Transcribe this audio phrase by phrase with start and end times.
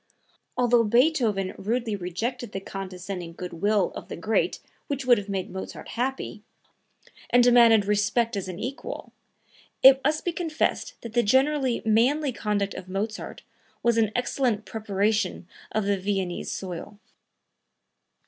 [0.57, 5.51] Although Beethoven rudely rejected the condescending good will of the great which would have made
[5.51, 6.41] Mozart happy,
[7.29, 9.13] and demanded respect as an equal,
[9.83, 13.43] it must be confessed that the generally manly conduct of Mozart
[13.83, 16.97] was an excellent preparation of the Viennese soil.